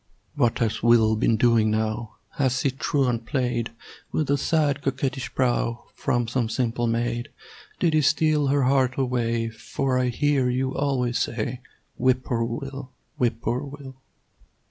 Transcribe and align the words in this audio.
What 0.33 0.57
has 0.57 0.81
Will 0.81 1.15
been 1.15 1.37
doing 1.37 1.69
now? 1.69 2.15
Has 2.37 2.63
he 2.63 2.71
truant 2.71 3.27
played 3.27 3.69
With 4.11 4.31
a 4.31 4.35
sad, 4.39 4.81
coquettish 4.81 5.31
brow 5.35 5.83
From 5.93 6.27
some 6.27 6.49
simple 6.49 6.87
maid? 6.87 7.29
Did 7.79 7.93
he 7.93 8.01
steal 8.01 8.47
her 8.47 8.63
heart 8.63 8.97
away? 8.97 9.49
For 9.49 9.99
I 9.99 10.07
hear 10.07 10.49
you 10.49 10.73
always 10.75 11.19
say 11.19 11.61
"Whip 11.97 12.23
poor 12.23 12.43
Will! 12.43 12.89
Whip 13.19 13.41
poor 13.43 13.59
Will!" 13.61 13.95